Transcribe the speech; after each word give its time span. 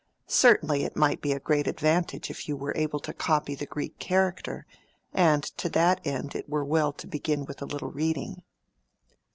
Certainly 0.25 0.81
it 0.83 0.95
might 0.95 1.21
be 1.21 1.31
a 1.31 1.39
great 1.39 1.67
advantage 1.67 2.31
if 2.31 2.47
you 2.47 2.57
were 2.57 2.73
able 2.75 2.99
to 3.01 3.13
copy 3.13 3.53
the 3.53 3.67
Greek 3.67 3.99
character, 3.99 4.65
and 5.13 5.43
to 5.43 5.69
that 5.69 6.01
end 6.03 6.33
it 6.33 6.49
were 6.49 6.65
well 6.65 6.91
to 6.93 7.05
begin 7.05 7.45
with 7.45 7.61
a 7.61 7.65
little 7.65 7.91
reading." 7.91 8.41